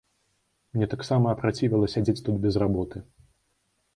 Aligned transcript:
Мне 0.77 0.87
таксама 0.93 1.25
апрацівела 1.35 1.91
сядзець 1.95 2.23
тут 2.29 2.35
без 2.45 2.53
работы. 2.63 2.97